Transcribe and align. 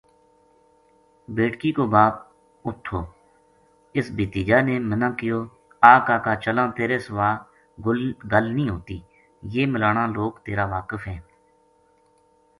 بیٹکی 1.35 1.71
کو 1.77 1.83
باپ 1.93 2.13
اُت 2.65 2.77
تھو 2.85 2.99
اِس 3.95 4.05
بھتیجا 4.17 4.57
نے 4.67 4.75
منا 4.89 5.09
کہیو 5.17 5.39
آ 5.91 5.93
کاکا 6.07 6.33
چلاں 6.43 6.67
تیرے 6.77 6.97
سو 7.05 7.13
ا 7.27 7.29
گل 8.31 8.45
نہیہ 8.55 8.71
ہوتی 8.75 8.97
یہ 9.53 9.63
ملاناں 9.73 10.07
لوک 10.15 10.33
تیر 10.45 10.59
ا 10.63 10.65
واقف 10.75 11.01
ہے۔ 11.09 11.17